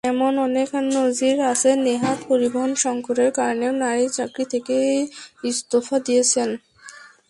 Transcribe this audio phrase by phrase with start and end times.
[0.03, 4.75] এমন অনেক নজির আছে, নেহাত পরিবহন–সংকটের কারণেও নারী চাকরি থেকে
[5.43, 6.49] ইস্তফা দিয়েছেন।